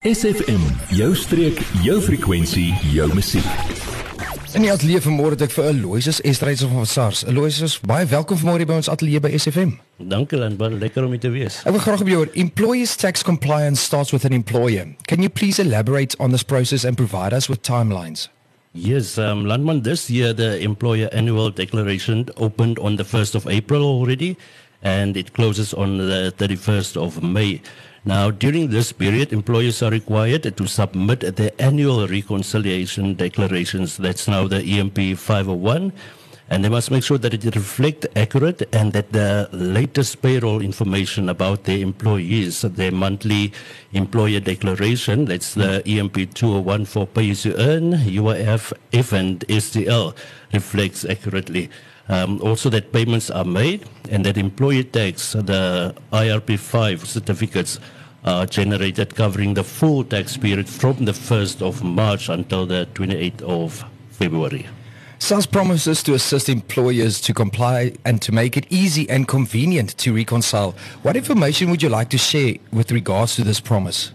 [0.00, 0.62] SFM,
[0.96, 3.44] jou streek, jou frekwensie, jou musiek.
[4.56, 7.20] In die ateljee vanmôre het ek vir Aloysius Estreys van SARS.
[7.28, 9.74] Aloysius, baie welkom vanmôre by ons ateljee by SFM.
[10.00, 11.58] Dankie dan, baie lekker om hier te wees.
[11.68, 14.88] Ek wil graag op jou employees tax compliance starts with an employer.
[15.04, 18.30] Can you please elaborate on this process and provide us with timelines?
[18.72, 23.84] Yes, um, Landman, this year the employer annual declaration opened on the 1st of April
[23.84, 24.38] already
[24.80, 27.60] and it closes on the 31st of May.
[28.04, 33.98] Now, during this period, employers are required to submit their annual reconciliation declarations.
[33.98, 35.92] That's now the EMP 501.
[36.48, 41.28] And they must make sure that it reflects accurate and that the latest payroll information
[41.28, 43.52] about their employees, their monthly
[43.92, 50.16] employer declaration, that's the EMP 201 for pay as you earn, UIF, F and SDL,
[50.52, 51.70] reflects accurately.
[52.10, 57.78] Um, also that payments are made and that employer tax, the IRP5 certificates
[58.24, 63.42] are generated covering the full tax period from the 1st of March until the 28th
[63.42, 64.66] of February.
[65.20, 70.12] SARS promises to assist employers to comply and to make it easy and convenient to
[70.12, 70.74] reconcile.
[71.02, 74.10] What information would you like to share with regards to this promise?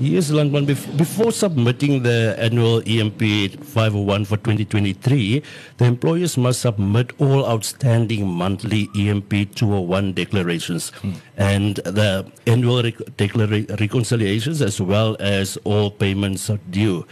[0.00, 5.42] Yes, Landman, before submitting the annual EMP 501 for 2023,
[5.78, 11.12] the employers must submit all outstanding monthly EMP 201 declarations hmm.
[11.36, 17.06] and the annual rec- declara- reconciliations as well as all payments are due.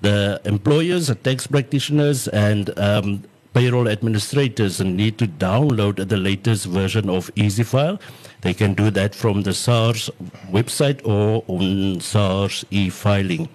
[0.00, 3.24] The employers, tax practitioners, and um,
[3.56, 7.98] payroll administrators need to download the latest version of EasyFile.
[8.42, 10.10] They can do that from the SARS
[10.50, 13.48] website or on SARS e-filing.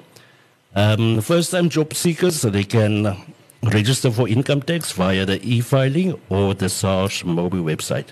[0.73, 3.15] Um, first-time job seekers, so they can
[3.61, 8.07] register for income tax via the e-filing or the SARS mobile website.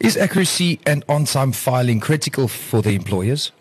[0.00, 3.52] Is accuracy and on-time filing critical for the employers?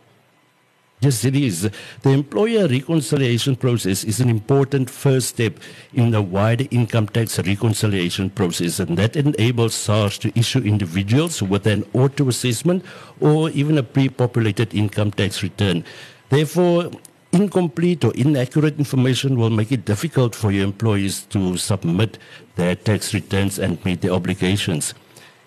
[1.01, 1.69] Yes, it is.
[2.01, 5.59] The employer reconciliation process is an important first step
[5.93, 11.67] in the wider income tax reconciliation process, and that enables SARS to issue individuals with
[11.67, 12.83] an auto assessment
[13.19, 15.83] or even a pre populated income tax return.
[16.29, 16.91] Therefore,
[17.33, 22.17] incomplete or inaccurate information will make it difficult for your employees to submit
[22.55, 24.93] their tax returns and meet their obligations.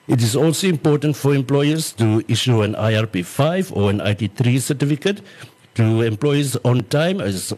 [0.08, 5.20] It is also important for employers to issue an IRP 5 or an IT3 certificate
[5.74, 7.54] to employees on time as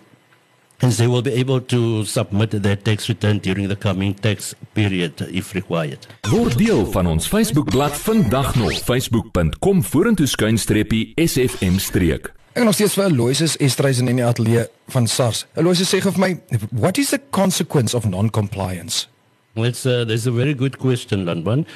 [0.83, 5.21] and they will be able to submit their tax return during the coming tax period
[5.31, 6.07] if required.
[6.33, 12.33] Word deel van ons Facebookblad vandag nog facebook.com vorentoe skuinstreepie sfm streek.
[12.53, 15.45] En ons steeds vir Aloysius Estreys in die ateljee van SARS.
[15.61, 16.33] Aloysius sê vir my,
[16.73, 19.07] what is the consequence of non-compliance?
[19.55, 21.67] Well, it's a, there's a very good question, Landman.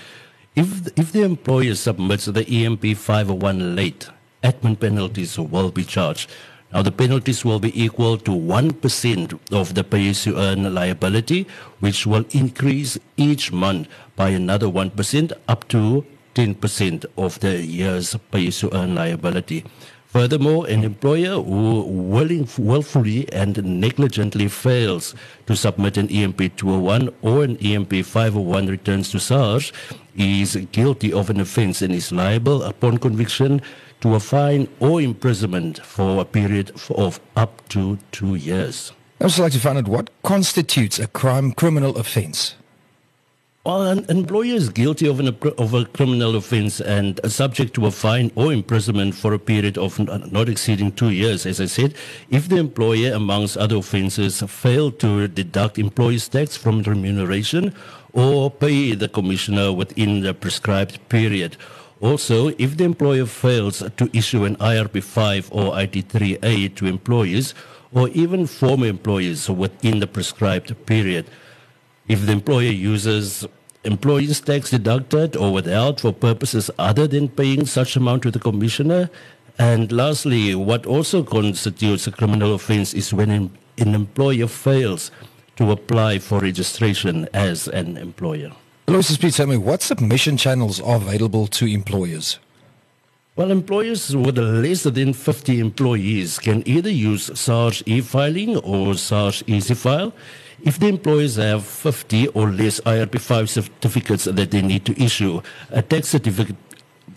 [0.55, 4.09] If if the employer submits the EMP 501 late,
[4.41, 6.31] admin penalties will be charged.
[6.73, 11.49] Now the penalties will be equal to 1% of the pay as you earn liability,
[11.81, 16.07] which will increase each month by another 1% up to
[16.37, 19.65] 10% of the year's pay as you earn liability.
[20.15, 25.13] Furthermore, an employer who willing, willfully and negligently fails
[25.49, 29.73] to submit an EMP 201 or an EMP 501 returns to SARS
[30.15, 33.61] is guilty of an offense and is liable upon conviction
[34.03, 38.93] to a fine or imprisonment for a period of up to two years.
[39.21, 42.55] I would also like to find out what constitutes a crime criminal offense.
[43.67, 47.91] Well, an employer is guilty of, an, of a criminal offense and subject to a
[47.91, 49.99] fine or imprisonment for a period of
[50.31, 51.95] not exceeding two years, as I said,
[52.29, 57.73] if the employer, amongst other offenses, failed to deduct employee's tax from remuneration
[58.13, 61.57] or pay the commissioner within the prescribed period.
[62.03, 67.55] Also, if the employer fails to issue an IRP5 or IT3A to employees
[67.95, 71.25] or even former employees within the prescribed period,
[72.09, 73.47] if the employer uses
[73.85, 79.11] employees tax deducted or withheld for purposes other than paying such amount to the commissioner.
[79.59, 85.11] And lastly, what also constitutes a criminal offense is when an, an employer fails
[85.57, 88.53] to apply for registration as an employer.
[88.89, 92.39] Aloysius, please tell me what submission channels are available to employers?
[93.37, 100.13] Well, employers with less than 50 employees can either use SARS e-filing or SARS EasyFile.
[100.63, 105.83] If the employers have 50 or less IRP5 certificates that they need to issue, a
[105.83, 106.55] tax certificate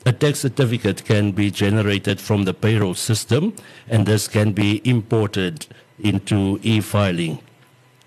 [0.08, 3.54] a tax certificate can be generated from the payroll system
[3.88, 5.68] and this can be imported
[6.00, 7.38] into e-filing.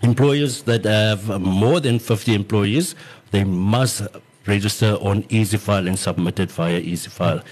[0.02, 2.96] Employers that have more than 50 employees,
[3.30, 4.02] they must
[4.46, 7.44] register on EasyFile and submit it via EasyFile.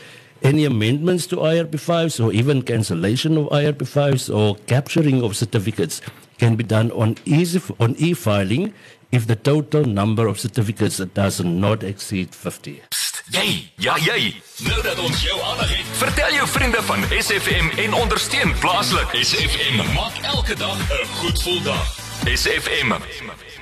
[0.42, 6.00] Any amendments to IRP5s or even cancellation of IRP5s or capturing of certificates
[6.38, 8.72] can be done on, easy, on e-filing
[9.10, 12.82] if the total number of certificates does not exceed 50.
[13.30, 14.32] Jy, ja jy.
[14.64, 19.12] Nou dat ons jou aandag het, vertel jou vriende van SFM en ondersteun plaaslik.
[19.12, 21.98] SFM maak elke dag 'n goed gevoel dag.
[22.24, 22.92] SFM.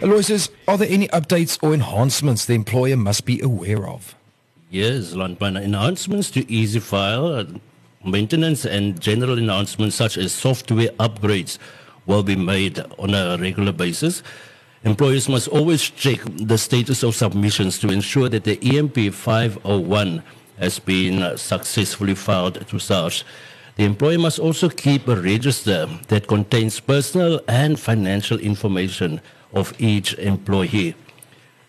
[0.02, 4.15] Aloysius, are there any updates or enhancements the employer must be aware of?
[4.68, 7.58] Yes, Landbana enhancements to EasyFile, uh,
[8.04, 11.58] maintenance and general enhancements such as software upgrades
[12.04, 14.24] will be made on a regular basis.
[14.82, 20.24] Employers must always check the status of submissions to ensure that the EMP 501
[20.58, 23.22] has been successfully filed to SARS.
[23.76, 29.20] The employer must also keep a register that contains personal and financial information
[29.52, 30.96] of each employee.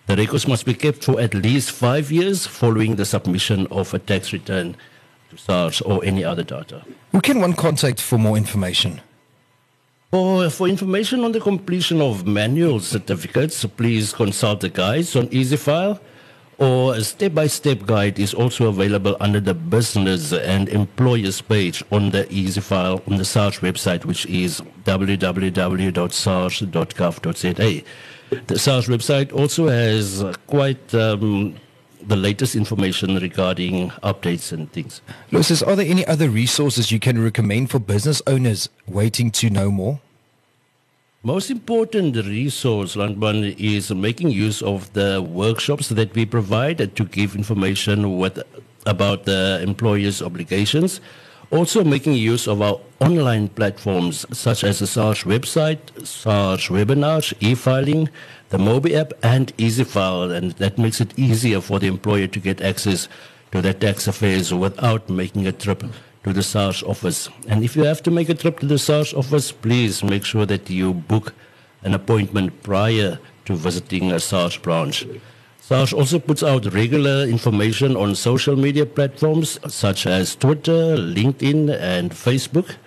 [0.08, 4.00] The records must be kept for at least five years following the submission of a
[4.00, 4.78] tax return
[5.30, 6.84] to SARS or any other data.
[7.12, 9.02] Who can one contact for more information?
[10.12, 16.00] For, for information on the completion of manual certificates, please consult the guides on EasyFile
[16.58, 22.24] or a step-by-step guide is also available under the business and employers page on the
[22.26, 25.54] EasyFile on the SARS website, which is www.sars.gov.za.
[28.30, 31.56] The SARS website also has quite um,
[32.02, 35.02] the latest information regarding updates and things.
[35.32, 39.72] Aloysius, are there any other resources you can recommend for business owners waiting to know
[39.72, 40.00] more?
[41.24, 47.36] Most important resource, Landman, is making use of the workshops that we provide to give
[47.36, 48.42] information with,
[48.86, 51.02] about the employer's obligations.
[51.50, 58.10] Also making use of our online platforms such as the SARS website, SARS webinars, e-filing,
[58.50, 62.62] the Mobi app and EasyFile and that makes it easier for the employer to get
[62.62, 63.08] access
[63.54, 65.86] to their tax affairs without making a trip
[66.26, 67.30] to the SARS office.
[67.48, 70.46] And if you have to make a trip to the SARS office, please make sure
[70.46, 71.34] that you book
[71.84, 75.06] an appointment prior to visiting a SARS branch.
[75.68, 82.12] SARS also puts out regular information on social media platforms such as Twitter, LinkedIn, and
[82.12, 82.78] Facebook.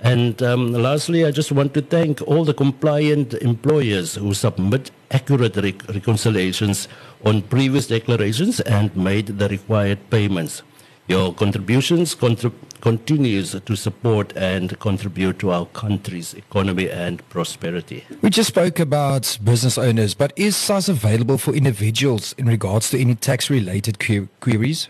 [0.00, 5.54] And um, lastly, I just want to thank all the compliant employers who submit accurate
[5.54, 6.88] rec- reconciliations
[7.24, 10.64] on previous declarations and made the required payments.
[11.06, 18.04] Your contributions contrib- continues to support and contribute to our country's economy and prosperity.
[18.22, 22.98] We just spoke about business owners, but is SARS available for individuals in regards to
[22.98, 24.88] any tax-related que- queries?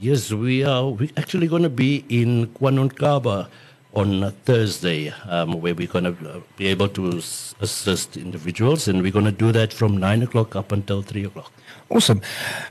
[0.00, 0.88] Yes, we are.
[0.88, 3.48] We're actually going to be in KwaNonqaba
[3.94, 7.20] on Thursday, um, where we're going to be able to
[7.60, 11.52] assist individuals, and we're going to do that from 9 o'clock up until 3 o'clock.
[11.88, 12.22] Awesome.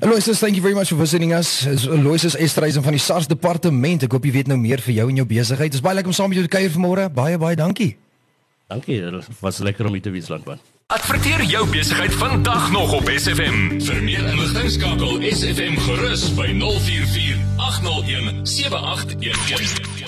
[0.02, 1.66] Aloysius, thank you very much for visiting us.
[1.66, 4.04] Is Aloysius Estreisen van die SARS departement.
[4.04, 5.70] Ek hoop jy weet nou meer vir jou en jou besigheid.
[5.70, 7.06] Dit is baie lekker om saam met jou te kuier vanmôre.
[7.14, 7.94] Baie baie dankie.
[8.72, 10.62] Dankie, dit was lekker om hier te wees, Landman.
[10.92, 13.80] Adverteer jou besigheid vandag nog op SFM.
[13.80, 17.38] Vir meer inligting skakel SFM gerus by 044
[17.70, 20.01] 801 7811.